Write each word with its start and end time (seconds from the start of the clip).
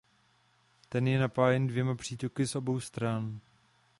Ten 0.89 1.07
je 1.07 1.19
napájen 1.19 1.67
dvěma 1.67 1.95
přítoky 1.95 2.47
z 2.47 2.55
obou 2.55 2.79
stran. 2.79 3.39